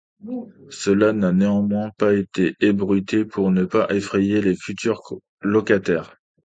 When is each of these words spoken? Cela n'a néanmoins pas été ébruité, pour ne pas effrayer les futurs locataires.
Cela 0.71 1.13
n'a 1.13 1.31
néanmoins 1.31 1.91
pas 1.95 2.15
été 2.15 2.55
ébruité, 2.59 3.23
pour 3.23 3.51
ne 3.51 3.65
pas 3.65 3.85
effrayer 3.91 4.41
les 4.41 4.55
futurs 4.55 5.03
locataires. 5.41 6.15